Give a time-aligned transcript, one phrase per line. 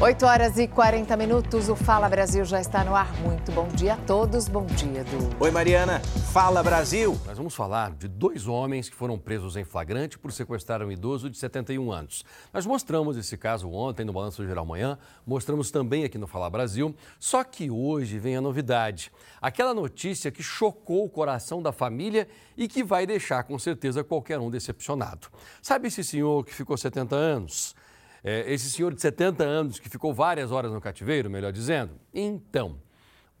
[0.00, 3.12] 8 horas e 40 minutos, o Fala Brasil já está no ar.
[3.20, 5.30] Muito bom dia a todos, bom dia, Edu.
[5.38, 6.00] Oi, Mariana.
[6.32, 7.16] Fala Brasil.
[7.24, 11.30] Nós vamos falar de dois homens que foram presos em flagrante por sequestrar um idoso
[11.30, 12.24] de 71 anos.
[12.52, 16.94] Nós mostramos esse caso ontem no Balanço Geral Manhã, mostramos também aqui no Fala Brasil,
[17.20, 19.12] só que hoje vem a novidade.
[19.40, 24.40] Aquela notícia que chocou o coração da família e que vai deixar com certeza qualquer
[24.40, 25.28] um decepcionado.
[25.60, 27.74] Sabe esse senhor que ficou 70 anos?
[28.24, 31.92] É, esse senhor de 70 anos que ficou várias horas no cativeiro, melhor dizendo?
[32.14, 32.78] Então,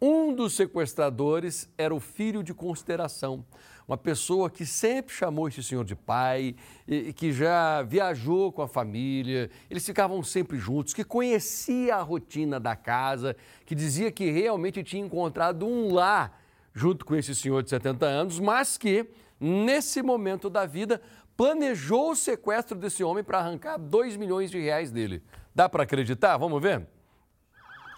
[0.00, 3.44] um dos sequestradores era o filho de consideração,
[3.86, 6.56] uma pessoa que sempre chamou esse senhor de pai,
[6.88, 12.58] e, que já viajou com a família, eles ficavam sempre juntos, que conhecia a rotina
[12.58, 16.42] da casa, que dizia que realmente tinha encontrado um lar
[16.74, 19.06] junto com esse senhor de 70 anos, mas que,
[19.38, 21.00] nesse momento da vida,
[21.36, 25.22] planejou o sequestro desse homem para arrancar 2 milhões de reais dele.
[25.54, 26.36] Dá para acreditar?
[26.36, 26.86] Vamos ver?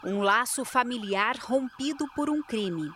[0.05, 2.91] Um laço familiar rompido por um crime.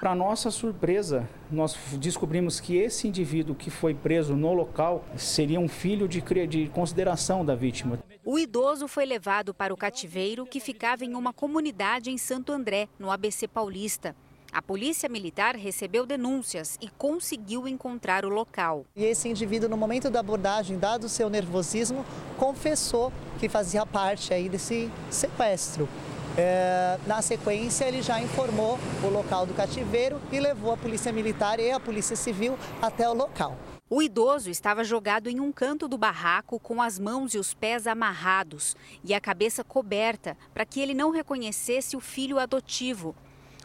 [0.00, 5.68] Para nossa surpresa, nós descobrimos que esse indivíduo que foi preso no local seria um
[5.68, 7.98] filho de, de consideração da vítima.
[8.24, 12.88] O idoso foi levado para o cativeiro que ficava em uma comunidade em Santo André,
[12.98, 14.16] no ABC Paulista.
[14.52, 18.84] A polícia militar recebeu denúncias e conseguiu encontrar o local.
[18.96, 22.04] E esse indivíduo, no momento da abordagem, dado o seu nervosismo,
[22.36, 25.88] confessou que fazia parte aí desse sequestro.
[26.36, 31.60] É, na sequência, ele já informou o local do cativeiro e levou a polícia militar
[31.60, 33.56] e a polícia civil até o local.
[33.88, 37.86] O idoso estava jogado em um canto do barraco com as mãos e os pés
[37.86, 43.14] amarrados e a cabeça coberta para que ele não reconhecesse o filho adotivo.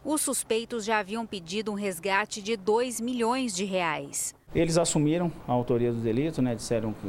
[0.05, 4.35] Os suspeitos já haviam pedido um resgate de 2 milhões de reais.
[4.53, 6.53] Eles assumiram a autoria do delito, né?
[6.53, 7.07] disseram que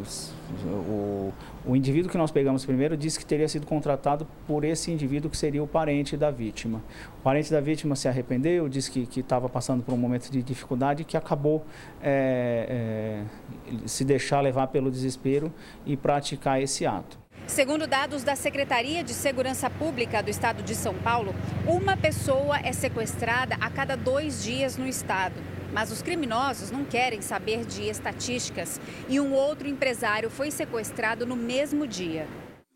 [0.67, 1.31] o,
[1.67, 5.37] o indivíduo que nós pegamos primeiro disse que teria sido contratado por esse indivíduo que
[5.37, 6.83] seria o parente da vítima.
[7.21, 11.05] O parente da vítima se arrependeu, disse que estava passando por um momento de dificuldade
[11.05, 11.67] que acabou
[12.03, 13.25] é,
[13.69, 15.53] é, se deixar levar pelo desespero
[15.85, 17.26] e praticar esse ato.
[17.47, 21.33] Segundo dados da Secretaria de Segurança Pública do Estado de São Paulo,
[21.67, 25.35] uma pessoa é sequestrada a cada dois dias no estado.
[25.73, 31.37] Mas os criminosos não querem saber de estatísticas e um outro empresário foi sequestrado no
[31.37, 32.27] mesmo dia.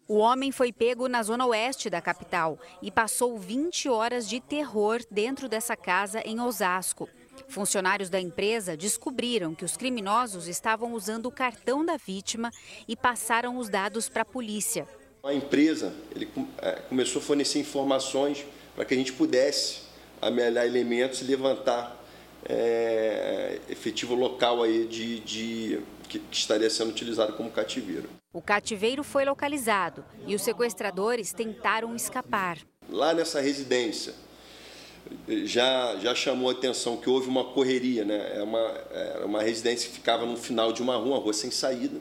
[0.07, 5.01] O homem foi pego na zona oeste da capital e passou 20 horas de terror
[5.11, 7.09] dentro dessa casa em Osasco.
[7.49, 12.51] Funcionários da empresa descobriram que os criminosos estavam usando o cartão da vítima
[12.87, 14.87] e passaram os dados para a polícia.
[15.23, 16.29] A empresa ele,
[16.59, 19.83] é, começou a fornecer informações para que a gente pudesse
[20.21, 22.01] amelhar elementos e levantar
[22.49, 28.09] é, efetivo local aí de, de que, que estaria sendo utilizado como cativeiro.
[28.33, 32.59] O cativeiro foi localizado e os sequestradores tentaram escapar.
[32.89, 34.15] Lá nessa residência,
[35.45, 38.37] já, já chamou a atenção que houve uma correria, né?
[38.37, 38.59] É uma,
[38.91, 42.01] era uma residência que ficava no final de uma rua, uma rua sem saída.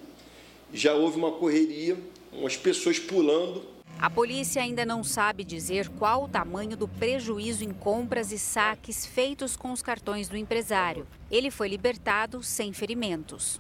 [0.73, 1.97] Já houve uma correria,
[2.31, 3.63] umas pessoas pulando.
[3.99, 9.05] A polícia ainda não sabe dizer qual o tamanho do prejuízo em compras e saques
[9.05, 11.05] feitos com os cartões do empresário.
[11.29, 13.59] Ele foi libertado sem ferimentos.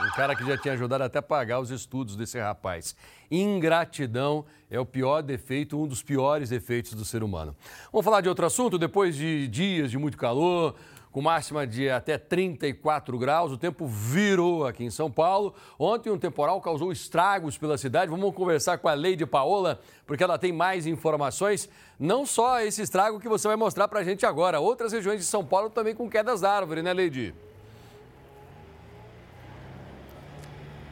[0.00, 2.96] Um cara que já tinha ajudado até a pagar os estudos desse rapaz.
[3.30, 7.54] Ingratidão é o pior defeito, um dos piores defeitos do ser humano.
[7.92, 8.78] Vamos falar de outro assunto?
[8.78, 10.74] Depois de dias de muito calor,
[11.12, 13.52] com máxima de até 34 graus.
[13.52, 15.54] O tempo virou aqui em São Paulo.
[15.78, 18.10] Ontem um temporal causou estragos pela cidade.
[18.10, 21.68] Vamos conversar com a Leide Paola, porque ela tem mais informações.
[22.00, 25.26] Não só esse estrago que você vai mostrar para a gente agora, outras regiões de
[25.26, 27.34] São Paulo também com quedas da árvore, né, Leide?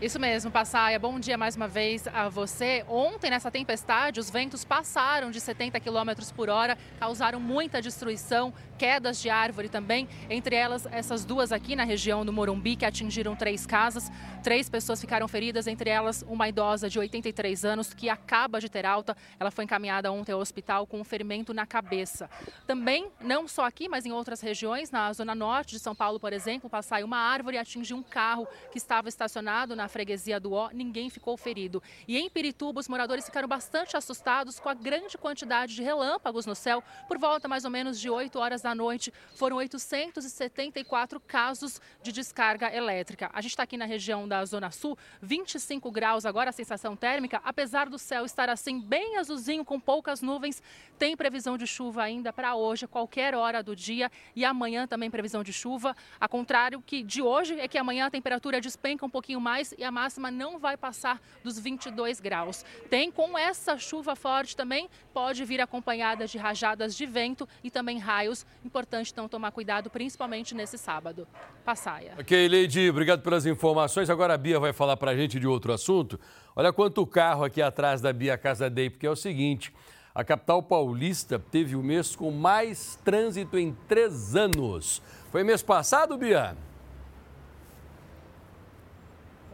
[0.00, 0.98] Isso mesmo, Passaia.
[0.98, 2.82] Bom dia mais uma vez a você.
[2.88, 9.20] Ontem, nessa tempestade, os ventos passaram de 70 km por hora, causaram muita destruição, quedas
[9.20, 13.66] de árvore também, entre elas essas duas aqui na região do Morumbi, que atingiram três
[13.66, 14.10] casas.
[14.42, 18.86] Três pessoas ficaram feridas, entre elas uma idosa de 83 anos que acaba de ter
[18.86, 19.14] alta.
[19.38, 22.30] Ela foi encaminhada ontem ao hospital com um ferimento na cabeça.
[22.66, 26.32] Também, não só aqui, mas em outras regiões, na zona norte de São Paulo, por
[26.32, 30.70] exemplo, passai uma árvore e atingiu um carro que estava estacionado na freguesia do Ó,
[30.72, 31.82] ninguém ficou ferido.
[32.08, 36.54] E em Pirituba, os moradores ficaram bastante assustados com a grande quantidade de relâmpagos no
[36.54, 41.80] céu por volta mais ou menos de 8 horas da essa noite foram 874 casos
[42.02, 43.28] de descarga elétrica.
[43.32, 47.40] A gente está aqui na região da Zona Sul, 25 graus agora a sensação térmica,
[47.44, 50.62] apesar do céu estar assim bem azulzinho, com poucas nuvens,
[50.98, 55.42] tem previsão de chuva ainda para hoje, qualquer hora do dia, e amanhã também previsão
[55.42, 55.96] de chuva.
[56.20, 59.82] A contrário que de hoje é que amanhã a temperatura despenca um pouquinho mais e
[59.82, 62.64] a máxima não vai passar dos 22 graus.
[62.88, 67.98] Tem com essa chuva forte também, pode vir acompanhada de rajadas de vento e também
[67.98, 68.46] raios.
[68.64, 71.26] Importante então tomar cuidado, principalmente nesse sábado.
[71.64, 72.14] Passaia.
[72.18, 74.10] Ok, Leide, obrigado pelas informações.
[74.10, 76.20] Agora a Bia vai falar para a gente de outro assunto.
[76.54, 79.72] Olha quanto carro aqui atrás da Bia Casa Day, porque é o seguinte.
[80.14, 85.00] A capital paulista teve o mês com mais trânsito em três anos.
[85.30, 86.56] Foi mês passado, Bia?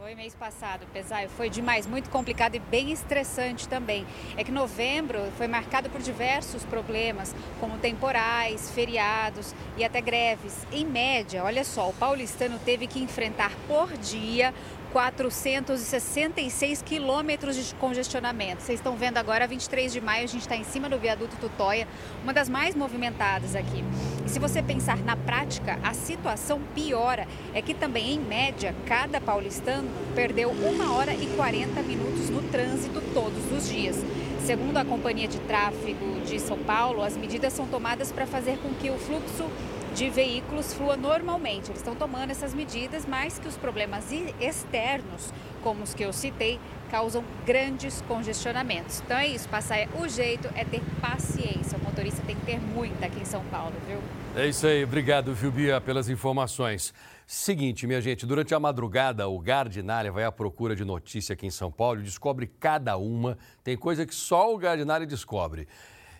[0.07, 1.27] Foi mês passado, Pesaio.
[1.27, 4.07] Foi demais, muito complicado e bem estressante também.
[4.37, 10.65] É que novembro foi marcado por diversos problemas, como temporais, feriados e até greves.
[10.71, 14.53] Em média, olha só, o paulistano teve que enfrentar por dia
[14.91, 18.61] 466 quilômetros de congestionamento.
[18.61, 21.87] Vocês estão vendo agora, 23 de maio, a gente está em cima do viaduto Tutóia,
[22.23, 23.83] uma das mais movimentadas aqui.
[24.25, 27.27] E se você pensar na prática, a situação piora.
[27.53, 33.01] É que também, em média, cada paulistano perdeu uma hora e 40 minutos no trânsito
[33.13, 33.97] todos os dias.
[34.45, 38.73] Segundo a Companhia de Tráfego de São Paulo, as medidas são tomadas para fazer com
[38.75, 39.49] que o fluxo
[39.97, 41.71] de veículos flua normalmente.
[41.71, 45.33] Eles estão tomando essas medidas, mas que os problemas externos,
[45.63, 46.59] como os que eu citei,
[46.91, 49.01] causam grandes congestionamentos.
[49.03, 51.79] Então é isso, passar o jeito é ter paciência.
[51.79, 53.99] O motorista tem que ter muita aqui em São Paulo, viu?
[54.35, 56.93] É isso aí, obrigado, Vilbia, pelas informações.
[57.25, 61.51] Seguinte, minha gente, durante a madrugada, o Gardinália vai à procura de notícia aqui em
[61.51, 63.35] São Paulo descobre cada uma.
[63.63, 65.67] Tem coisa que só o Gardinália descobre.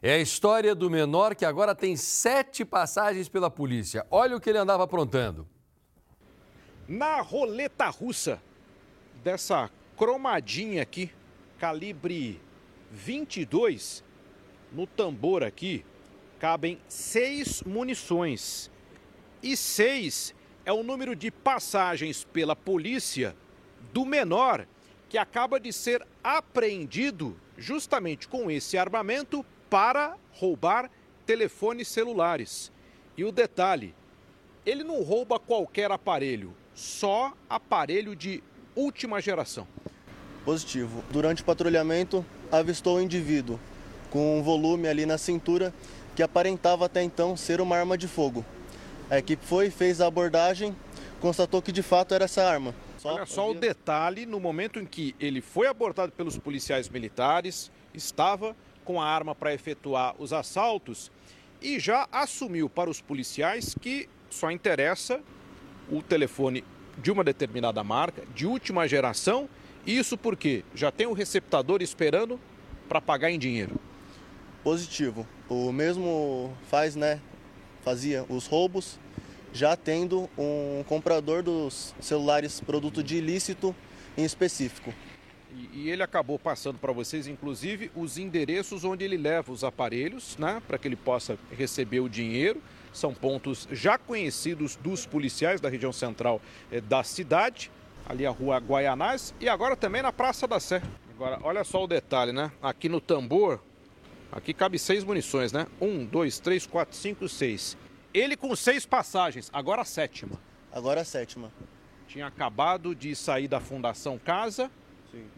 [0.02, 4.06] É a história do menor que agora tem sete passagens pela polícia.
[4.12, 5.48] Olha o que ele andava aprontando.
[6.88, 8.42] Na roleta russa
[9.24, 11.12] dessa cromadinha aqui,
[11.58, 12.40] calibre
[12.92, 14.04] 22,
[14.72, 15.84] no tambor aqui,
[16.40, 18.70] cabem seis munições.
[19.42, 20.34] E seis
[20.64, 23.36] é o número de passagens pela polícia
[23.92, 24.68] do menor
[25.10, 30.90] que acaba de ser apreendido justamente com esse armamento para roubar
[31.26, 32.72] telefones celulares.
[33.18, 33.94] E o detalhe,
[34.66, 38.44] ele não rouba qualquer aparelho, só aparelho de
[38.76, 39.68] última geração.
[40.46, 41.04] Positivo.
[41.12, 43.60] Durante o patrulhamento, avistou o indivíduo
[44.10, 45.74] com um volume ali na cintura
[46.16, 48.46] que aparentava até então ser uma arma de fogo.
[49.10, 50.76] A equipe foi, fez a abordagem,
[51.20, 52.74] constatou que de fato era essa arma.
[52.98, 53.58] Só Olha só havia...
[53.58, 58.56] o detalhe, no momento em que ele foi abordado pelos policiais militares, estava
[58.88, 61.12] com a arma para efetuar os assaltos
[61.62, 65.20] e já assumiu para os policiais que só interessa
[65.92, 66.64] o telefone
[66.98, 69.50] de uma determinada marca, de última geração.
[69.86, 72.40] Isso porque já tem o receptador esperando
[72.88, 73.76] para pagar em dinheiro.
[74.64, 75.28] Positivo.
[75.50, 77.20] O mesmo faz, né?
[77.84, 78.98] Fazia os roubos,
[79.52, 83.76] já tendo um comprador dos celulares produto de ilícito
[84.18, 84.94] em específico.
[85.58, 90.38] E, e ele acabou passando para vocês, inclusive, os endereços onde ele leva os aparelhos,
[90.38, 92.62] né, para que ele possa receber o dinheiro.
[92.94, 97.72] São pontos já conhecidos dos policiais da região central eh, da cidade,
[98.08, 100.82] ali a rua Guaianás e agora também na Praça da Sé.
[101.14, 102.52] Agora, olha só o detalhe, né?
[102.62, 103.60] Aqui no tambor,
[104.32, 105.68] aqui cabe seis munições, né?
[105.82, 107.76] Um, dois, três, quatro, cinco, seis.
[108.14, 110.40] Ele com seis passagens, agora a sétima.
[110.72, 111.52] Agora a sétima.
[112.08, 114.72] Tinha acabado de sair da Fundação Casa,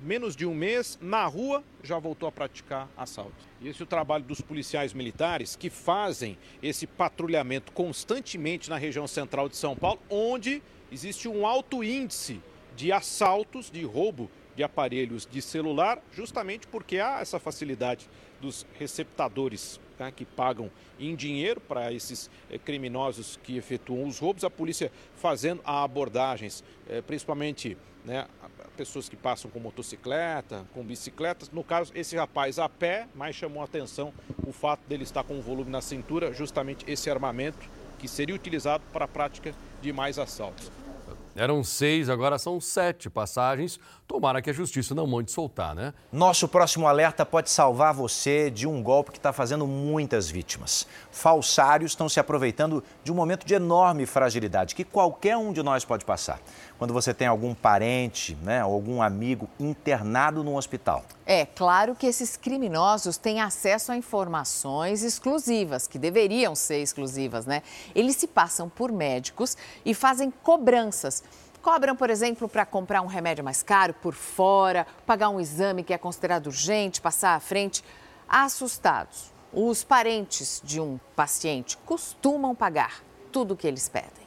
[0.01, 3.33] Menos de um mês, na rua, já voltou a praticar assalto.
[3.61, 9.07] E esse é o trabalho dos policiais militares que fazem esse patrulhamento constantemente na região
[9.07, 10.61] central de São Paulo, onde
[10.91, 12.41] existe um alto índice
[12.75, 18.09] de assaltos, de roubo de aparelhos de celular, justamente porque há essa facilidade
[18.41, 24.43] dos receptadores né, que pagam em dinheiro para esses eh, criminosos que efetuam os roubos,
[24.43, 28.27] a polícia fazendo abordagens, eh, principalmente né,
[28.79, 31.51] pessoas que passam com motocicleta, com bicicletas.
[31.51, 34.13] No caso, esse rapaz a pé, mais chamou a atenção
[34.47, 37.59] o fato dele estar com um volume na cintura, justamente esse armamento
[37.97, 40.71] que seria utilizado para a prática de mais assaltos.
[41.35, 45.93] Eram seis, agora são sete passagens, Tomara que a justiça não mande soltar, né?
[46.11, 50.87] Nosso próximo alerta pode salvar você de um golpe que está fazendo muitas vítimas.
[51.11, 55.85] Falsários estão se aproveitando de um momento de enorme fragilidade que qualquer um de nós
[55.85, 56.41] pode passar.
[56.79, 61.03] Quando você tem algum parente, né, algum amigo internado no hospital.
[61.25, 67.61] É claro que esses criminosos têm acesso a informações exclusivas, que deveriam ser exclusivas, né?
[67.93, 71.21] Eles se passam por médicos e fazem cobranças
[71.61, 75.93] Cobram, por exemplo, para comprar um remédio mais caro por fora, pagar um exame que
[75.93, 77.83] é considerado urgente, passar à frente.
[78.27, 84.18] Assustados, os parentes de um paciente costumam pagar tudo o que eles pedem.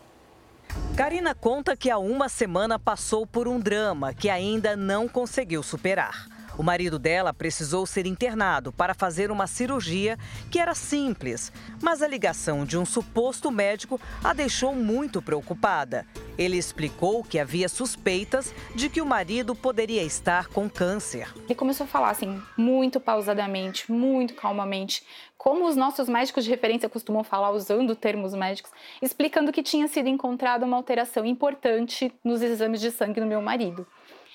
[0.97, 6.27] Karina conta que há uma semana passou por um drama que ainda não conseguiu superar.
[6.59, 10.19] O marido dela precisou ser internado para fazer uma cirurgia
[10.51, 16.07] que era simples, mas a ligação de um suposto médico a deixou muito preocupada.
[16.37, 21.33] Ele explicou que havia suspeitas de que o marido poderia estar com câncer.
[21.45, 25.05] Ele começou a falar assim, muito pausadamente, muito calmamente,
[25.37, 30.09] como os nossos médicos de referência costumam falar, usando termos médicos, explicando que tinha sido
[30.09, 33.87] encontrada uma alteração importante nos exames de sangue do meu marido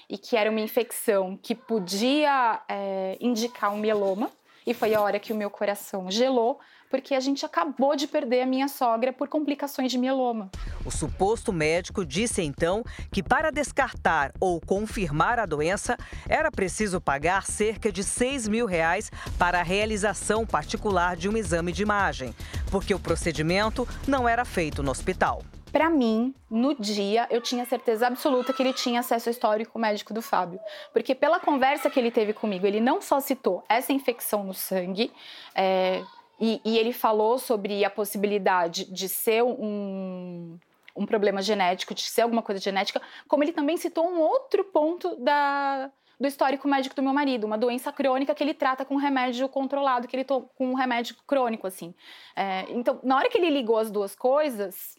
[0.09, 4.31] e que era uma infecção que podia é, indicar um mieloma.
[4.65, 6.59] E foi a hora que o meu coração gelou,
[6.89, 10.51] porque a gente acabou de perder a minha sogra por complicações de mieloma.
[10.85, 15.97] O suposto médico disse então que para descartar ou confirmar a doença
[16.27, 21.71] era preciso pagar cerca de 6 mil reais para a realização particular de um exame
[21.71, 22.35] de imagem,
[22.69, 25.41] porque o procedimento não era feito no hospital.
[25.71, 30.21] Para mim, no dia, eu tinha certeza absoluta que ele tinha acesso histórico médico do
[30.21, 30.59] Fábio.
[30.93, 35.11] Porque pela conversa que ele teve comigo, ele não só citou essa infecção no sangue,
[35.53, 36.03] é,
[36.39, 40.57] e, e, ele falou sobre a possibilidade de ser um,
[40.95, 45.15] um problema genético, de ser alguma coisa genética, como ele também citou um outro ponto
[45.15, 49.47] da, do histórico médico do meu marido, uma doença crônica que ele trata com remédio
[49.49, 51.93] controlado, que ele toma com um remédio crônico, assim.
[52.35, 54.96] É, então, na hora que ele ligou as duas coisas,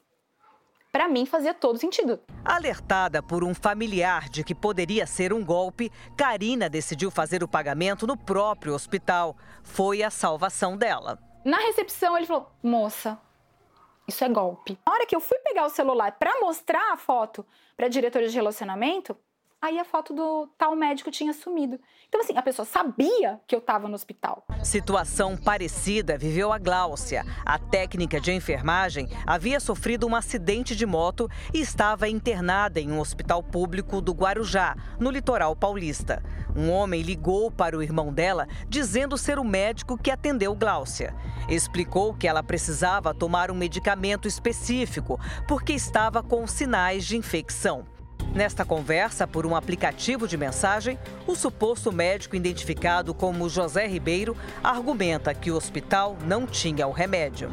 [0.99, 2.19] para mim fazia todo sentido.
[2.45, 8.05] Alertada por um familiar de que poderia ser um golpe, Karina decidiu fazer o pagamento
[8.05, 9.37] no próprio hospital.
[9.63, 11.17] Foi a salvação dela.
[11.45, 13.17] Na recepção, ele falou: moça,
[14.09, 14.77] isso é golpe.
[14.85, 18.27] Na hora que eu fui pegar o celular para mostrar a foto para a diretora
[18.27, 19.17] de relacionamento,
[19.61, 21.79] aí a foto do tal médico tinha sumido.
[22.09, 24.47] Então, assim, a pessoa sabia que eu estava no hospital.
[24.63, 27.25] Situação parecida viveu a Gláucia.
[27.45, 33.01] A técnica de enfermagem havia sofrido um acidente de moto e estava internada em um
[33.01, 36.23] hospital público do Guarujá, no litoral paulista.
[36.57, 41.15] Um homem ligou para o irmão dela dizendo ser o médico que atendeu Gláucia.
[41.49, 47.98] Explicou que ela precisava tomar um medicamento específico porque estava com sinais de infecção.
[48.35, 55.35] Nesta conversa por um aplicativo de mensagem, o suposto médico identificado como José Ribeiro argumenta
[55.35, 57.51] que o hospital não tinha o remédio.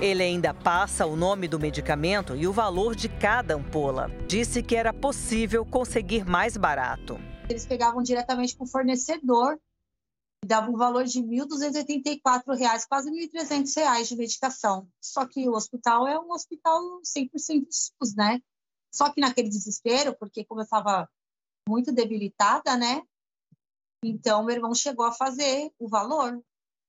[0.00, 4.10] Ele ainda passa o nome do medicamento e o valor de cada ampola.
[4.28, 7.18] Disse que era possível conseguir mais barato.
[7.48, 9.58] Eles pegavam diretamente com o fornecedor
[10.44, 14.86] e davam um valor de R$ 1.284, quase R$ 1.300 de medicação.
[15.00, 18.40] Só que o hospital é um hospital 100% SUS, né?
[18.96, 21.06] Só que naquele desespero, porque como eu estava
[21.68, 23.02] muito debilitada, né?
[24.02, 26.40] Então, meu irmão chegou a fazer o valor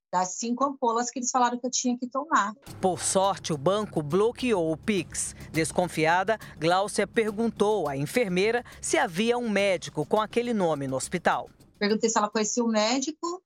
[0.10, 2.54] das cinco ampolas que eles falaram que eu tinha que tomar.
[2.82, 5.36] Por sorte, o banco bloqueou o Pix.
[5.52, 11.50] Desconfiada, Gláucia perguntou à enfermeira se havia um médico com aquele nome no hospital.
[11.78, 13.44] Perguntei se ela conhecia o médico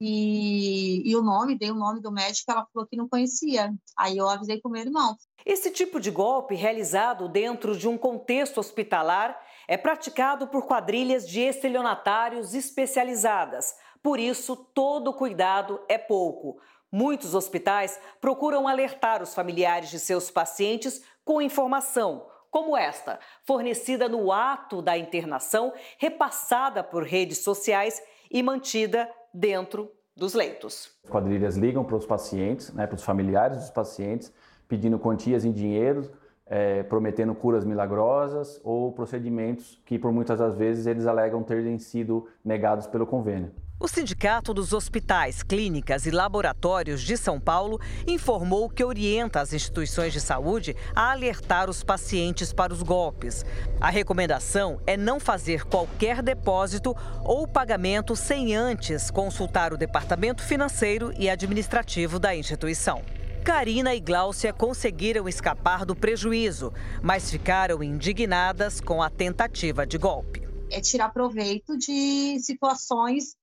[0.00, 3.72] e, e, o nome, dei o nome do médico, ela falou que não conhecia.
[3.96, 5.16] Aí eu avisei o meu irmão.
[5.44, 11.40] Esse tipo de golpe, realizado dentro de um contexto hospitalar, é praticado por quadrilhas de
[11.40, 13.74] estelionatários especializadas.
[14.02, 16.60] Por isso, todo cuidado é pouco.
[16.92, 24.30] Muitos hospitais procuram alertar os familiares de seus pacientes com informação, como esta, fornecida no
[24.30, 28.00] ato da internação, repassada por redes sociais
[28.30, 30.90] e mantida dentro dos leitos.
[31.04, 34.32] As quadrilhas ligam para os pacientes, né, para os familiares dos pacientes,
[34.66, 36.10] pedindo quantias em dinheiro,
[36.46, 42.26] é, prometendo curas milagrosas ou procedimentos que, por muitas das vezes, eles alegam terem sido
[42.42, 43.52] negados pelo convênio.
[43.78, 50.14] O Sindicato dos Hospitais, Clínicas e Laboratórios de São Paulo informou que orienta as instituições
[50.14, 53.44] de saúde a alertar os pacientes para os golpes.
[53.78, 61.12] A recomendação é não fazer qualquer depósito ou pagamento sem antes consultar o departamento financeiro
[61.18, 63.02] e administrativo da instituição.
[63.44, 70.48] Karina e Gláucia conseguiram escapar do prejuízo, mas ficaram indignadas com a tentativa de golpe.
[70.70, 73.36] é tirar proveito de situações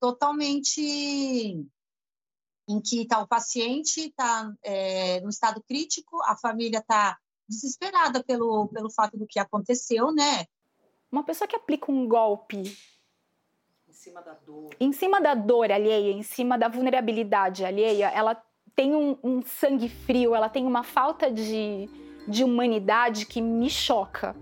[0.00, 0.80] totalmente
[2.68, 8.68] em que tá, o paciente está é, no estado crítico, a família está desesperada pelo,
[8.68, 10.46] pelo fato do que aconteceu, né?
[11.10, 12.76] Uma pessoa que aplica um golpe
[13.88, 18.40] em cima da dor, em cima da dor alheia, em cima da vulnerabilidade alheia, ela
[18.74, 21.88] tem um, um sangue frio, ela tem uma falta de,
[22.28, 24.36] de humanidade que me choca.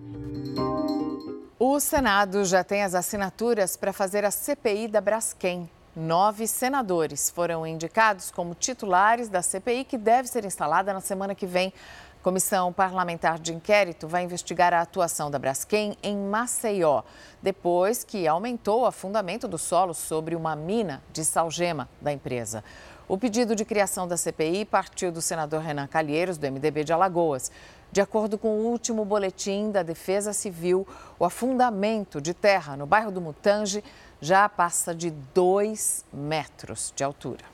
[1.61, 5.69] O Senado já tem as assinaturas para fazer a CPI da Braskem.
[5.97, 11.47] Nove senadores foram indicados como titulares da CPI, que deve ser instalada na semana que
[11.47, 11.73] vem.
[12.21, 17.03] A Comissão Parlamentar de Inquérito vai investigar a atuação da Braskem em Maceió,
[17.43, 22.63] depois que aumentou o afundamento do solo sobre uma mina de salgema da empresa.
[23.09, 27.51] O pedido de criação da CPI partiu do senador Renan Calheiros, do MDB de Alagoas.
[27.91, 30.87] De acordo com o último boletim da Defesa Civil,
[31.19, 33.83] o afundamento de terra no bairro do Mutange
[34.21, 37.45] já passa de 2 metros de altura.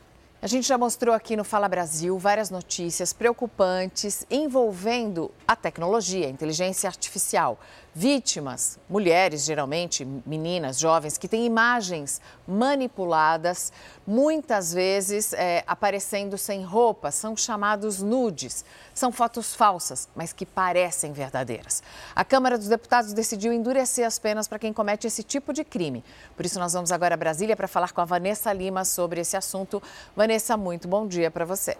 [0.42, 6.30] A gente já mostrou aqui no Fala Brasil várias notícias preocupantes envolvendo a tecnologia, a
[6.30, 7.58] inteligência artificial.
[7.96, 13.72] Vítimas, mulheres, geralmente meninas, jovens, que têm imagens manipuladas,
[14.04, 18.64] muitas vezes é, aparecendo sem roupa, são chamados nudes.
[18.92, 21.84] São fotos falsas, mas que parecem verdadeiras.
[22.16, 26.02] A Câmara dos Deputados decidiu endurecer as penas para quem comete esse tipo de crime.
[26.36, 29.36] Por isso, nós vamos agora a Brasília para falar com a Vanessa Lima sobre esse
[29.36, 29.80] assunto.
[30.16, 31.76] Vanessa, muito bom dia para você.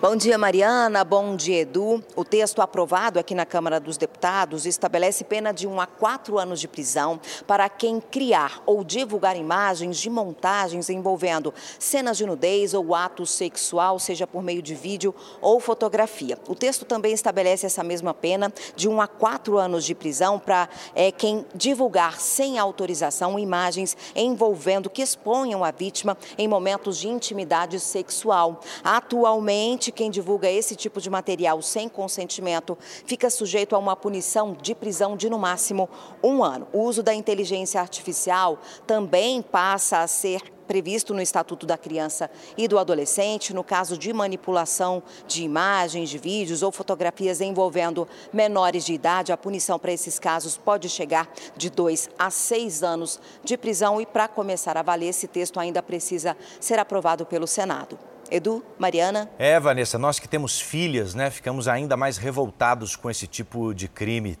[0.00, 1.04] Bom dia, Mariana.
[1.04, 2.02] Bom dia, Edu.
[2.16, 6.38] O texto aprovado aqui na Câmara dos Deputados estabelece pena de 1 um a 4
[6.38, 12.74] anos de prisão para quem criar ou divulgar imagens de montagens envolvendo cenas de nudez
[12.74, 16.38] ou ato sexual, seja por meio de vídeo ou fotografia.
[16.48, 20.38] O texto também estabelece essa mesma pena de 1 um a 4 anos de prisão
[20.38, 27.08] para é, quem divulgar sem autorização imagens envolvendo que exponham a vítima em momentos de
[27.08, 28.60] intimidade sexual.
[28.82, 34.74] Atualmente, Quem divulga esse tipo de material sem consentimento fica sujeito a uma punição de
[34.74, 35.88] prisão de no máximo
[36.22, 36.66] um ano.
[36.72, 42.68] O uso da inteligência artificial também passa a ser previsto no Estatuto da Criança e
[42.68, 48.92] do Adolescente, no caso de manipulação de imagens, de vídeos ou fotografias envolvendo menores de
[48.92, 54.00] idade, a punição para esses casos pode chegar de dois a seis anos de prisão.
[54.00, 58.09] E para começar a valer, esse texto ainda precisa ser aprovado pelo Senado.
[58.30, 59.28] Edu, Mariana.
[59.38, 63.88] É, Vanessa, nós que temos filhas, né, ficamos ainda mais revoltados com esse tipo de
[63.88, 64.38] crime.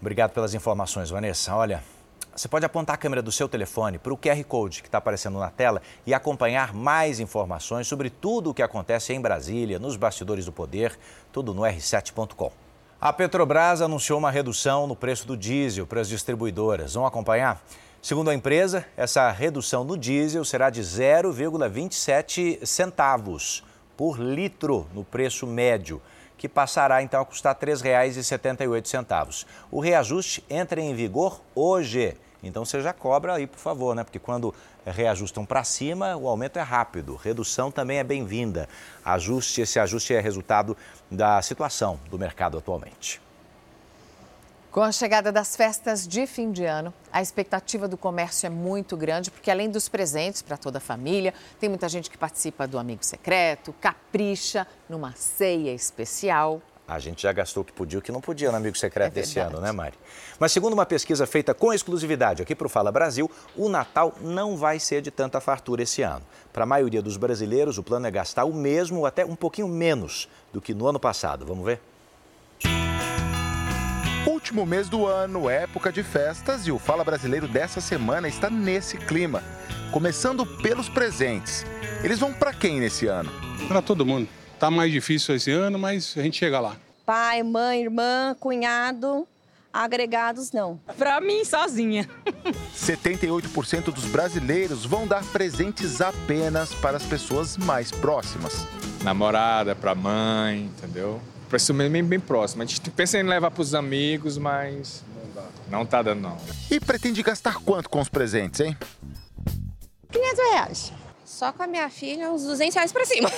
[0.00, 1.54] Obrigado pelas informações, Vanessa.
[1.54, 1.82] Olha,
[2.34, 5.38] você pode apontar a câmera do seu telefone para o QR Code que está aparecendo
[5.38, 10.46] na tela e acompanhar mais informações sobre tudo o que acontece em Brasília, nos bastidores
[10.46, 10.98] do poder,
[11.30, 12.50] tudo no r7.com.
[12.98, 16.94] A Petrobras anunciou uma redução no preço do diesel para as distribuidoras.
[16.94, 17.62] Vamos acompanhar?
[18.02, 23.62] Segundo a empresa, essa redução no diesel será de 0,27 centavos
[23.94, 26.00] por litro no preço médio,
[26.38, 29.44] que passará então a custar R$ 3,78.
[29.70, 32.16] O reajuste entra em vigor hoje.
[32.42, 34.02] Então você já cobra aí, por favor, né?
[34.02, 34.54] Porque quando
[34.86, 37.16] reajustam para cima, o aumento é rápido.
[37.16, 38.66] Redução também é bem-vinda.
[39.04, 40.74] Ajuste, esse ajuste é resultado
[41.10, 43.20] da situação do mercado atualmente.
[44.70, 48.96] Com a chegada das festas de fim de ano, a expectativa do comércio é muito
[48.96, 52.78] grande, porque além dos presentes para toda a família, tem muita gente que participa do
[52.78, 56.62] amigo secreto, capricha numa ceia especial.
[56.86, 59.16] A gente já gastou o que podia e o que não podia no Amigo Secreto
[59.16, 59.96] é esse ano, né, Mari?
[60.38, 64.56] Mas segundo uma pesquisa feita com exclusividade aqui para o Fala Brasil, o Natal não
[64.56, 66.24] vai ser de tanta fartura esse ano.
[66.52, 69.66] Para a maioria dos brasileiros, o plano é gastar o mesmo ou até um pouquinho
[69.66, 71.44] menos do que no ano passado.
[71.44, 71.80] Vamos ver?
[74.50, 78.96] Último mês do ano, época de festas e o Fala Brasileiro dessa semana está nesse
[78.96, 79.44] clima.
[79.92, 81.64] Começando pelos presentes.
[82.02, 83.30] Eles vão para quem nesse ano?
[83.68, 84.28] Para todo mundo.
[84.58, 86.74] Tá mais difícil esse ano, mas a gente chega lá.
[87.06, 89.24] Pai, mãe, irmã, cunhado,
[89.72, 90.80] agregados não.
[90.98, 92.10] Para mim sozinha.
[92.74, 98.66] 78% dos brasileiros vão dar presentes apenas para as pessoas mais próximas.
[99.04, 101.22] Namorada, para mãe, entendeu?
[101.50, 102.62] Para isso bem, bem próximo.
[102.62, 105.02] A gente pensa em levar para os amigos, mas
[105.68, 106.38] não tá dando não.
[106.70, 108.78] E pretende gastar quanto com os presentes, hein?
[110.12, 110.92] 500 reais.
[111.24, 113.28] Só com a minha filha, uns 200 reais para cima.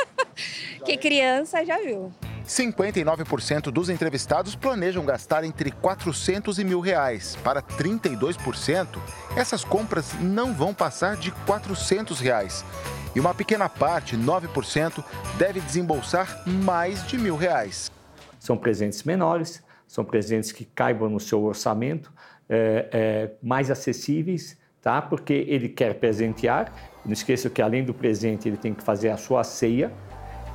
[0.84, 2.12] que criança já viu.
[2.46, 7.38] 59% dos entrevistados planejam gastar entre 400 e mil reais.
[7.42, 8.98] Para 32%,
[9.34, 12.64] essas compras não vão passar de 400 reais
[13.14, 15.04] e uma pequena parte, 9%,
[15.36, 17.90] deve desembolsar mais de mil reais.
[18.38, 22.12] São presentes menores, são presentes que caibam no seu orçamento,
[22.48, 25.02] é, é, mais acessíveis, tá?
[25.02, 26.72] Porque ele quer presentear.
[27.04, 29.92] Não esqueça que além do presente ele tem que fazer a sua ceia.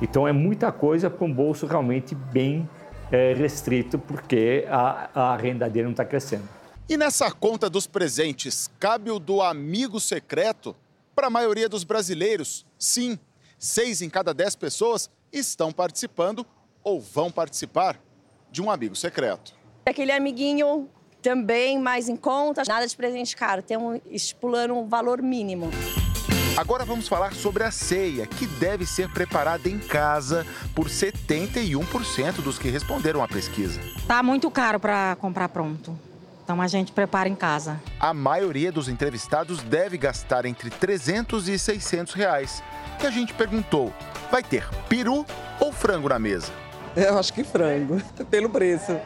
[0.00, 2.68] Então é muita coisa para um bolso realmente bem
[3.12, 6.48] é, restrito, porque a, a renda dele não está crescendo.
[6.88, 10.74] E nessa conta dos presentes, cabe o do amigo secreto?
[11.16, 13.18] Para a maioria dos brasileiros, sim.
[13.58, 16.44] Seis em cada dez pessoas estão participando
[16.84, 17.98] ou vão participar
[18.52, 19.54] de um amigo secreto.
[19.86, 20.90] Aquele amiguinho
[21.22, 25.70] também mais em conta, nada de presente caro, tem um, estipulando um valor mínimo.
[26.54, 32.58] Agora vamos falar sobre a ceia, que deve ser preparada em casa por 71% dos
[32.58, 33.80] que responderam à pesquisa.
[34.06, 35.98] Tá muito caro para comprar pronto.
[36.46, 37.82] Então a gente prepara em casa.
[37.98, 42.62] A maioria dos entrevistados deve gastar entre 300 e 600 reais.
[43.02, 43.92] E a gente perguntou:
[44.30, 45.26] vai ter peru
[45.58, 46.52] ou frango na mesa?
[46.94, 48.96] Eu acho que frango, pelo preço.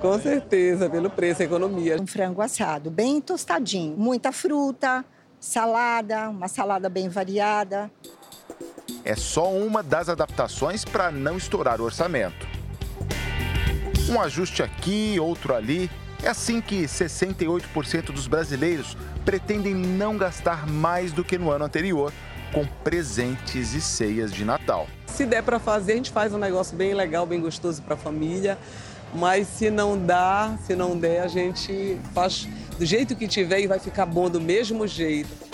[0.00, 2.00] Com certeza, pelo preço, economia.
[2.00, 5.04] Um frango assado, bem tostadinho, muita fruta,
[5.38, 7.90] salada, uma salada bem variada.
[9.04, 12.48] É só uma das adaptações para não estourar o orçamento.
[14.08, 15.90] Um ajuste aqui, outro ali.
[16.22, 22.12] É assim que 68% dos brasileiros pretendem não gastar mais do que no ano anterior
[22.52, 24.88] com presentes e ceias de Natal.
[25.06, 27.96] Se der para fazer, a gente faz um negócio bem legal, bem gostoso para a
[27.96, 28.58] família.
[29.14, 33.66] Mas se não dá, se não der, a gente faz do jeito que tiver e
[33.66, 35.48] vai ficar bom do mesmo jeito.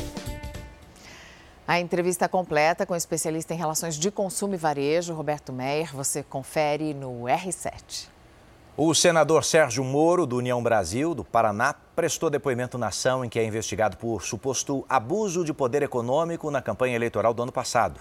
[1.66, 6.22] A entrevista completa com o especialista em relações de consumo e varejo, Roberto Meyer, você
[6.22, 8.13] confere no R7.
[8.76, 13.38] O senador Sérgio Moro, do União Brasil, do Paraná, prestou depoimento na ação em que
[13.38, 18.00] é investigado por suposto abuso de poder econômico na campanha eleitoral do ano passado.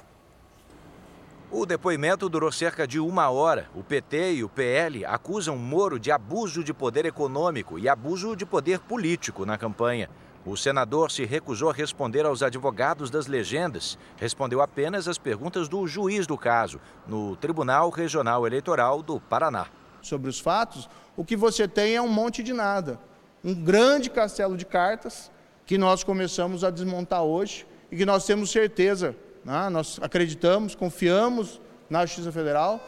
[1.51, 3.67] O depoimento durou cerca de uma hora.
[3.75, 8.43] O PT e o PL acusam Moro de abuso de poder econômico e abuso de
[8.43, 10.09] poder político na campanha.
[10.43, 13.95] O senador se recusou a responder aos advogados das legendas.
[14.17, 19.67] Respondeu apenas às perguntas do juiz do caso, no Tribunal Regional Eleitoral do Paraná.
[20.03, 20.87] Sobre os fatos,
[21.17, 22.99] o que você tem é um monte de nada.
[23.43, 25.31] Um grande castelo de cartas
[25.65, 29.69] que nós começamos a desmontar hoje e que nós temos certeza né?
[29.69, 32.79] Nós acreditamos, confiamos na Justiça Federal,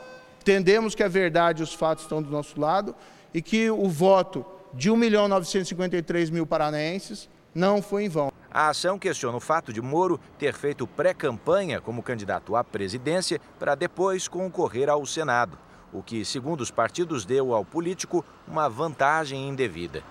[0.42, 2.96] entendemos que a verdade e os fatos estão do nosso lado
[3.34, 8.32] e que o voto de 1 milhão 953 mil paranenses não foi em vão.
[8.50, 13.76] A ação questiona o fato de Moro ter feito pré-campanha como candidato à presidência para
[13.76, 15.58] depois concorrer ao Senado,
[15.98, 20.04] o que, segundo os partidos, deu ao político uma vantagem indevida.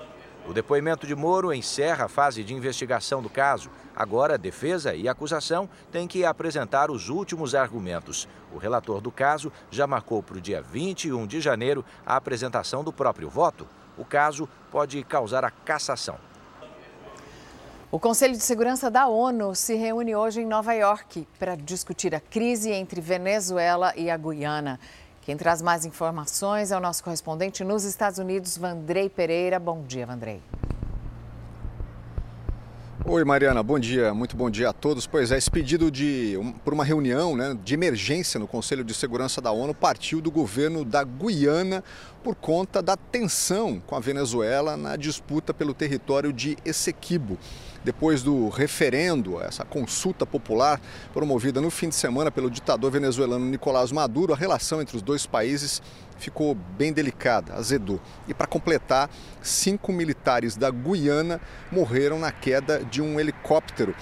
[0.46, 3.70] O depoimento de Moro encerra a fase de investigação do caso.
[3.96, 8.28] Agora, defesa e acusação têm que apresentar os últimos argumentos.
[8.52, 12.92] O relator do caso já marcou para o dia 21 de janeiro a apresentação do
[12.92, 13.66] próprio voto.
[13.96, 16.18] O caso pode causar a cassação.
[17.94, 22.18] O Conselho de Segurança da ONU se reúne hoje em Nova York para discutir a
[22.18, 24.80] crise entre Venezuela e a Guiana.
[25.24, 29.58] Quem traz mais informações é o nosso correspondente nos Estados Unidos, Vandrei Pereira.
[29.58, 30.42] Bom dia, Vandrei.
[33.06, 35.06] Oi, Mariana, bom dia, muito bom dia a todos.
[35.06, 38.92] Pois é, esse pedido de, um, por uma reunião né, de emergência no Conselho de
[38.92, 41.82] Segurança da ONU partiu do governo da Guiana
[42.22, 47.38] por conta da tensão com a Venezuela na disputa pelo território de Essequibo
[47.84, 50.80] depois do referendo, essa consulta popular
[51.12, 55.26] promovida no fim de semana pelo ditador venezuelano Nicolás Maduro, a relação entre os dois
[55.26, 55.82] países
[56.18, 58.00] ficou bem delicada, azedou.
[58.26, 59.10] E para completar,
[59.42, 63.94] cinco militares da Guiana morreram na queda de um helicóptero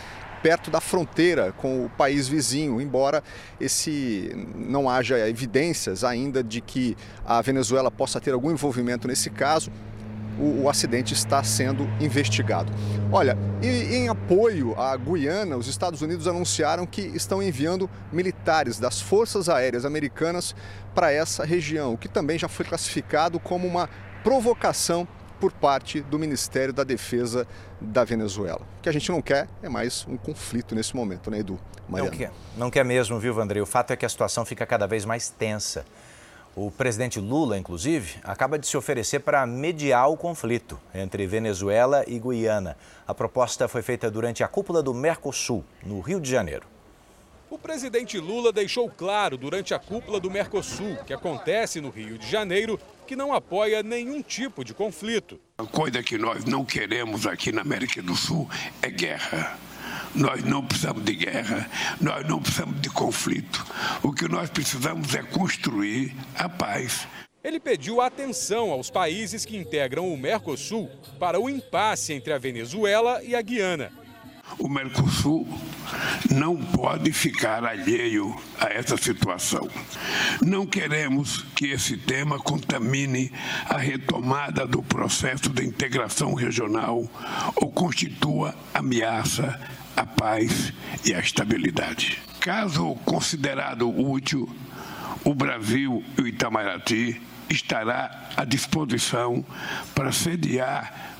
[0.42, 3.22] perto da fronteira com o país vizinho, embora
[3.60, 9.70] esse não haja evidências ainda de que a Venezuela possa ter algum envolvimento nesse caso
[10.38, 12.72] o, o acidente está sendo investigado.
[13.10, 19.00] Olha, e, em apoio à Guiana, os Estados Unidos anunciaram que estão enviando militares das
[19.00, 20.54] Forças Aéreas Americanas
[20.94, 23.88] para essa região, o que também já foi classificado como uma
[24.22, 25.06] provocação
[25.40, 27.48] por parte do Ministério da Defesa
[27.80, 28.60] da Venezuela.
[28.78, 31.58] O que a gente não quer é mais um conflito nesse momento, né, Edu?
[31.88, 32.10] Mariana.
[32.10, 33.60] Não quer, não quer mesmo, viu, Vandrei?
[33.60, 35.84] O fato é que a situação fica cada vez mais tensa.
[36.54, 42.18] O presidente Lula, inclusive, acaba de se oferecer para mediar o conflito entre Venezuela e
[42.18, 42.76] Guiana.
[43.08, 46.66] A proposta foi feita durante a cúpula do Mercosul, no Rio de Janeiro.
[47.48, 52.30] O presidente Lula deixou claro durante a cúpula do Mercosul, que acontece no Rio de
[52.30, 55.40] Janeiro, que não apoia nenhum tipo de conflito.
[55.56, 58.48] A coisa que nós não queremos aqui na América do Sul
[58.82, 59.58] é guerra.
[60.14, 61.68] Nós não precisamos de guerra,
[62.00, 63.64] nós não precisamos de conflito.
[64.02, 67.06] O que nós precisamos é construir a paz.
[67.42, 73.22] Ele pediu atenção aos países que integram o Mercosul para o impasse entre a Venezuela
[73.24, 73.90] e a Guiana.
[74.58, 75.48] O Mercosul
[76.30, 79.66] não pode ficar alheio a essa situação.
[80.40, 83.32] Não queremos que esse tema contamine
[83.68, 87.02] a retomada do processo de integração regional
[87.56, 89.58] ou constitua ameaça
[89.96, 90.72] à paz
[91.04, 92.20] e à estabilidade.
[92.40, 94.48] Caso considerado útil,
[95.24, 99.44] o Brasil e o Itamaraty estará à disposição
[99.94, 101.16] para sediar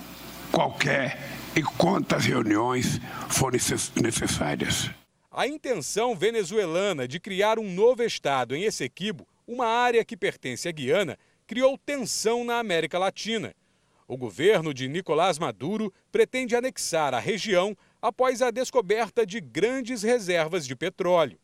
[0.51, 1.19] qualquer
[1.55, 3.61] e quantas reuniões forem
[4.03, 4.91] necessárias.
[5.31, 10.73] A intenção venezuelana de criar um novo estado em Essequibo, uma área que pertence à
[10.73, 13.55] Guiana, criou tensão na América Latina.
[14.07, 20.67] O governo de Nicolás Maduro pretende anexar a região após a descoberta de grandes reservas
[20.67, 21.39] de petróleo.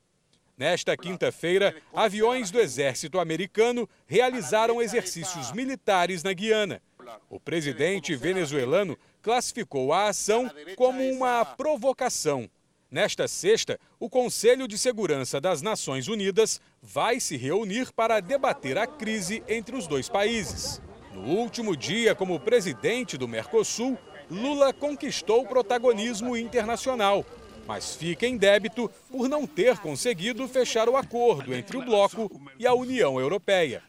[0.57, 6.83] Nesta quinta-feira, aviões do exército americano realizaram exercícios militares na Guiana.
[7.31, 12.51] O presidente venezuelano classificou a ação como uma provocação.
[12.91, 18.87] Nesta sexta, o Conselho de Segurança das Nações Unidas vai se reunir para debater a
[18.87, 20.81] crise entre os dois países.
[21.13, 23.99] No último dia, como presidente do Mercosul,
[24.31, 27.25] Lula conquistou protagonismo internacional
[27.69, 32.67] mas fica em débito por não ter conseguido fechar o acordo entre o bloco e
[32.67, 33.83] a União Europeia.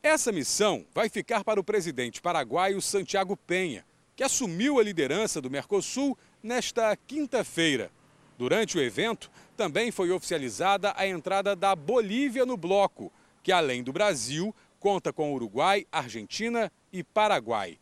[0.00, 5.50] Essa missão vai ficar para o presidente paraguaio Santiago Penha, que assumiu a liderança do
[5.50, 7.90] Mercosul nesta quinta-feira.
[8.38, 13.12] Durante o evento, também foi oficializada a entrada da Bolívia no bloco,
[13.42, 17.80] que além do Brasil, conta com Uruguai, Argentina e Paraguai.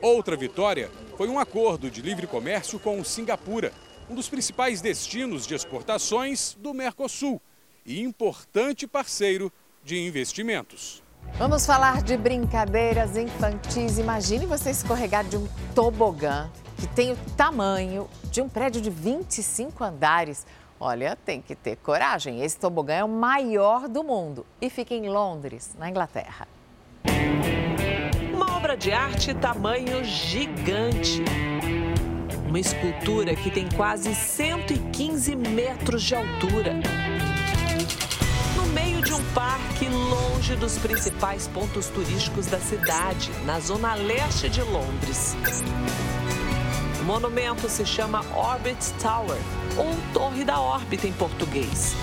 [0.00, 3.72] Outra vitória foi um acordo de livre comércio com Singapura,
[4.10, 7.40] um dos principais destinos de exportações do Mercosul
[7.84, 9.50] e importante parceiro
[9.82, 11.02] de investimentos.
[11.38, 13.98] Vamos falar de brincadeiras infantis.
[13.98, 19.82] Imagine você escorregar de um tobogã que tem o tamanho de um prédio de 25
[19.82, 20.46] andares.
[20.78, 22.42] Olha, tem que ter coragem.
[22.42, 26.46] Esse tobogã é o maior do mundo e fica em Londres, na Inglaterra.
[28.66, 31.22] Obra de arte tamanho gigante
[32.48, 36.74] uma escultura que tem quase 115 metros de altura.
[38.56, 44.48] No meio de um parque longe dos principais pontos turísticos da cidade, na zona leste
[44.48, 45.36] de Londres.
[47.00, 49.38] O monumento se chama Orbit Tower,
[49.78, 51.94] ou Torre da Órbita em português.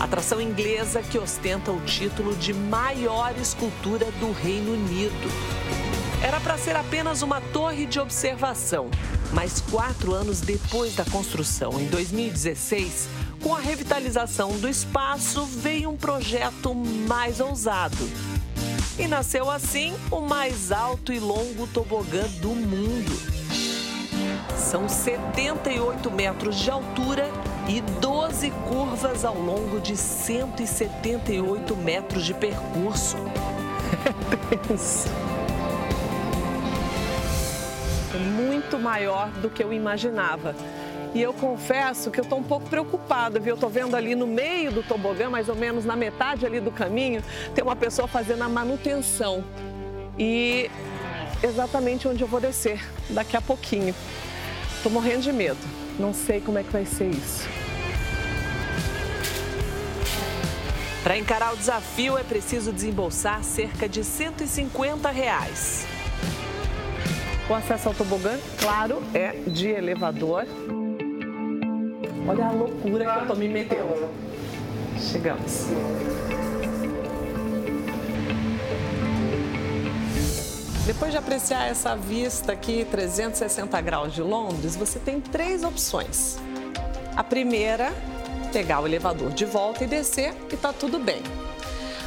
[0.00, 5.85] Atração inglesa que ostenta o título de maior escultura do Reino Unido.
[6.22, 8.90] Era para ser apenas uma torre de observação,
[9.32, 13.08] mas quatro anos depois da construção, em 2016,
[13.42, 18.08] com a revitalização do espaço, veio um projeto mais ousado.
[18.98, 23.36] E nasceu assim o mais alto e longo tobogã do mundo.
[24.56, 27.30] São 78 metros de altura
[27.68, 33.16] e 12 curvas ao longo de 178 metros de percurso.
[34.66, 35.25] muito
[38.96, 40.54] maior do que eu imaginava.
[41.14, 43.52] E eu confesso que eu estou um pouco preocupada, viu?
[43.52, 46.70] Eu estou vendo ali no meio do tobogã, mais ou menos na metade ali do
[46.70, 47.22] caminho,
[47.54, 49.44] tem uma pessoa fazendo a manutenção.
[50.18, 50.70] E
[51.42, 53.94] exatamente onde eu vou descer, daqui a pouquinho.
[54.76, 55.60] Estou morrendo de medo.
[55.98, 57.46] Não sei como é que vai ser isso.
[61.02, 65.86] Para encarar o desafio, é preciso desembolsar cerca de 150 reais.
[67.48, 70.44] O acesso ao tobogã, claro, é de elevador.
[72.28, 74.08] Olha a loucura que eu estou me metendo.
[74.98, 75.68] Chegamos.
[80.84, 86.38] Depois de apreciar essa vista aqui, 360 graus de Londres, você tem três opções.
[87.14, 87.92] A primeira,
[88.52, 91.22] pegar o elevador de volta e descer e tá tudo bem.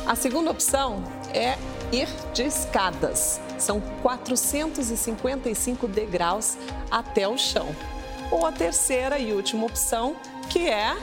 [0.06, 1.02] A segunda opção
[1.34, 1.58] é
[1.91, 3.39] ir de escadas.
[3.58, 6.58] São 455 degraus
[6.89, 7.67] até o chão.
[8.32, 10.15] Ou a terceira e última opção,
[10.49, 10.95] que é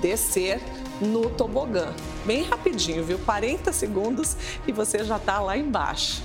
[0.00, 0.60] descer
[1.00, 1.92] no tobogã.
[2.24, 3.18] Bem rapidinho, viu?
[3.18, 6.22] 40 segundos e você já está lá embaixo.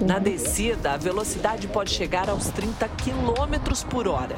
[0.00, 4.36] Na descida, a velocidade pode chegar aos 30 quilômetros por hora.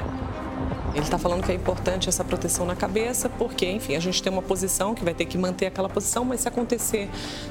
[0.94, 4.32] Ele está falando que é importante essa proteção na cabeça, porque, enfim, a gente tem
[4.32, 7.08] uma posição que vai ter que manter aquela posição, mas se acontecer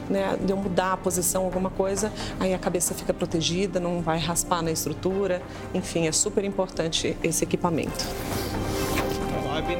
[0.09, 4.19] né, de eu mudar a posição, alguma coisa, aí a cabeça fica protegida, não vai
[4.19, 5.41] raspar na estrutura.
[5.73, 8.05] Enfim, é super importante esse equipamento.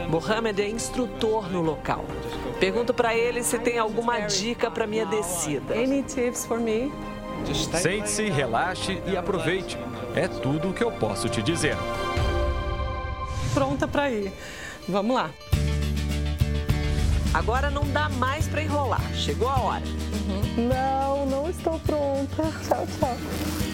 [0.10, 2.06] Mohamed é instrutor no local.
[2.60, 5.76] Pergunto para ele se tem alguma dica para minha descida.
[5.76, 6.92] Any tips for me?
[7.80, 9.78] Sente-se, relaxe e aproveite.
[10.16, 11.78] É tudo o que eu posso te dizer.
[13.58, 14.32] Pronta para ir.
[14.88, 15.32] Vamos lá.
[17.34, 19.02] Agora não dá mais para enrolar.
[19.16, 19.84] Chegou a hora.
[20.28, 20.68] Uhum.
[20.68, 22.44] Não, não estou pronta.
[22.68, 23.67] Tchau, tchau.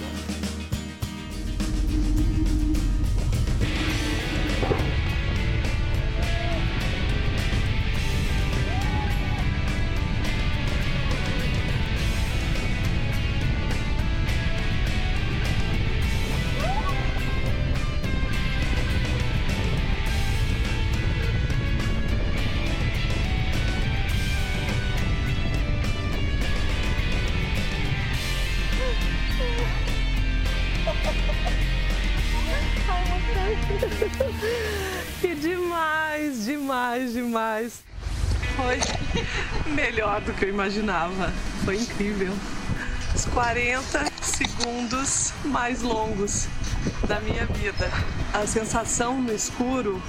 [40.44, 41.32] Que eu imaginava.
[41.64, 42.34] Foi incrível.
[43.16, 46.48] Os 40 segundos mais longos
[47.08, 47.90] da minha vida.
[48.34, 50.02] A sensação no escuro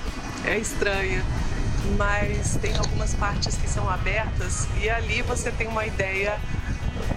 [0.44, 1.24] é estranha,
[1.96, 6.36] mas tem algumas partes que são abertas e ali você tem uma ideia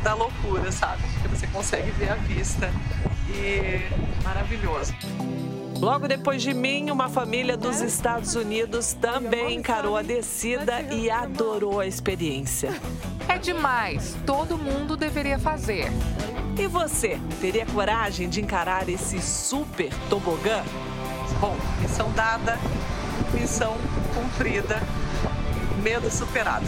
[0.03, 1.01] da loucura, sabe?
[1.23, 2.69] Que você consegue ver a vista.
[3.29, 3.81] E
[4.23, 4.93] maravilhoso.
[5.79, 11.79] Logo depois de mim, uma família dos Estados Unidos também encarou a descida e adorou
[11.79, 12.71] a experiência.
[13.29, 15.91] É demais, todo mundo deveria fazer.
[16.57, 20.63] E você, teria coragem de encarar esse super tobogã?
[21.39, 22.57] Bom, missão dada,
[23.31, 23.77] missão
[24.15, 24.81] cumprida,
[25.83, 26.65] medo superado.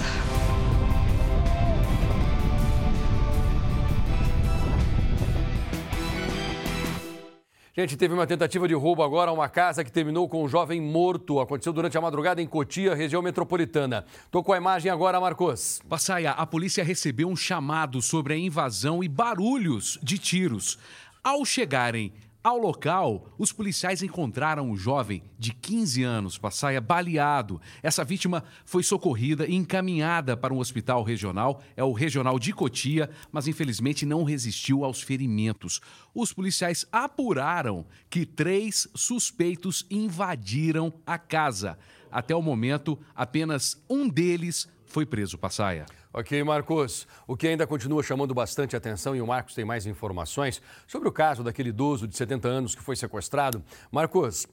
[7.79, 10.81] Gente, teve uma tentativa de roubo agora a uma casa que terminou com um jovem
[10.81, 11.39] morto.
[11.39, 14.03] Aconteceu durante a madrugada em Cotia, região metropolitana.
[14.29, 15.81] Tô com a imagem agora, Marcos.
[15.87, 20.77] Passaia, a polícia recebeu um chamado sobre a invasão e barulhos de tiros.
[21.23, 27.59] Ao chegarem ao local, os policiais encontraram um jovem de 15 anos, Passaia, baleado.
[27.83, 33.09] Essa vítima foi socorrida e encaminhada para um hospital regional, é o Regional de Cotia,
[33.29, 35.81] mas infelizmente não resistiu aos ferimentos.
[36.15, 41.77] Os policiais apuraram que três suspeitos invadiram a casa.
[42.09, 45.85] Até o momento, apenas um deles foi preso, Passaia.
[46.11, 47.07] Ok, Marcos.
[47.27, 51.11] O que ainda continua chamando bastante atenção, e o Marcos tem mais informações sobre o
[51.11, 53.63] caso daquele idoso de 70 anos que foi sequestrado.
[53.91, 54.47] Marcos,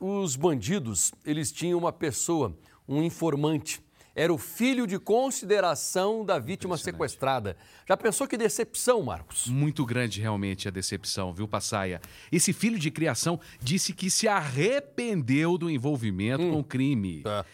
[0.00, 2.56] os bandidos, eles tinham uma pessoa,
[2.88, 3.80] um informante.
[4.14, 7.54] Era o filho de consideração da vítima sequestrada.
[7.86, 9.46] Já pensou que decepção, Marcos?
[9.46, 12.00] Muito grande realmente a decepção, viu, Passaia?
[12.32, 16.52] Esse filho de criação disse que se arrependeu do envolvimento hum.
[16.52, 17.22] com o crime.
[17.22, 17.44] Tá.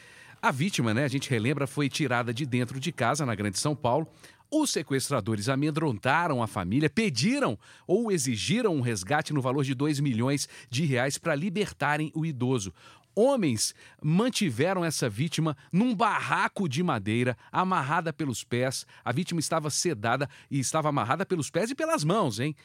[0.45, 3.77] A vítima, né, a gente relembra, foi tirada de dentro de casa na Grande São
[3.77, 4.09] Paulo.
[4.51, 10.49] Os sequestradores amedrontaram a família, pediram ou exigiram um resgate no valor de 2 milhões
[10.69, 12.75] de reais para libertarem o idoso.
[13.15, 18.85] Homens mantiveram essa vítima num barraco de madeira, amarrada pelos pés.
[19.05, 22.57] A vítima estava sedada e estava amarrada pelos pés e pelas mãos, hein?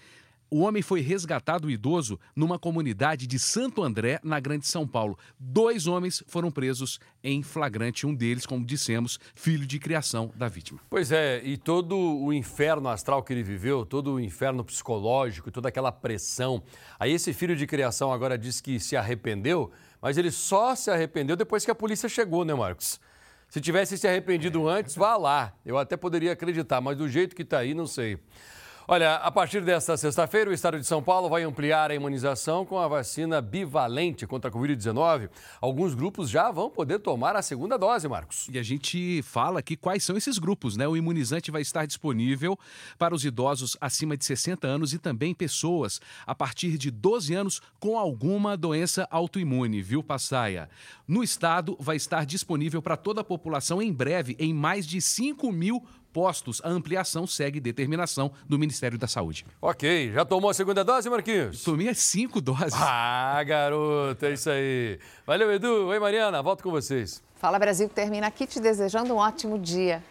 [0.50, 5.18] O homem foi resgatado idoso numa comunidade de Santo André, na Grande São Paulo.
[5.38, 10.80] Dois homens foram presos em flagrante, um deles, como dissemos, filho de criação da vítima.
[10.90, 15.68] Pois é, e todo o inferno astral que ele viveu, todo o inferno psicológico, toda
[15.68, 16.64] aquela pressão.
[16.98, 19.70] Aí esse filho de criação agora diz que se arrependeu,
[20.02, 23.02] mas ele só se arrependeu depois que a polícia chegou, né, Marcos?
[23.50, 25.54] Se tivesse se arrependido antes, vá lá.
[25.66, 28.18] Eu até poderia acreditar, mas do jeito que está aí, não sei.
[28.90, 32.80] Olha, a partir desta sexta-feira, o estado de São Paulo vai ampliar a imunização com
[32.80, 35.30] a vacina bivalente contra a Covid-19.
[35.60, 38.48] Alguns grupos já vão poder tomar a segunda dose, Marcos.
[38.50, 40.88] E a gente fala aqui quais são esses grupos, né?
[40.88, 42.58] O imunizante vai estar disponível
[42.98, 47.62] para os idosos acima de 60 anos e também pessoas a partir de 12 anos
[47.82, 50.70] com alguma doença autoimune, viu, Passaia?
[51.06, 55.52] No estado, vai estar disponível para toda a população em breve, em mais de 5
[55.52, 56.62] mil postos.
[56.64, 59.46] A ampliação segue determinação do Ministério da Saúde.
[59.62, 61.64] Ok, já tomou a segunda dose, Marquinhos?
[61.64, 62.74] Tomei as cinco doses.
[62.74, 65.00] Ah, garoto, é isso aí.
[65.26, 65.88] Valeu, Edu.
[65.88, 67.22] Oi, Mariana, volto com vocês.
[67.36, 70.04] Fala Brasil termina aqui te desejando um ótimo dia.